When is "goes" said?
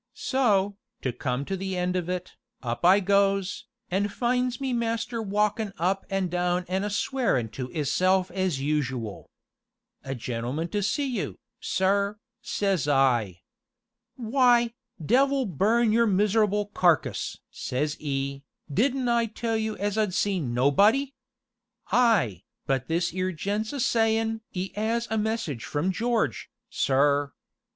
3.01-3.67